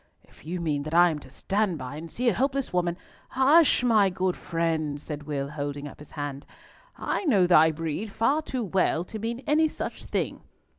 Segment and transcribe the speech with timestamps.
[0.23, 2.97] "If you mean that I am to stand by and see a helpless woman—"
[3.29, 3.83] "Hush!
[3.83, 6.47] my good friend," said Will, holding up his hand.
[6.97, 10.41] "I know thy breed far too well to mean any such thing.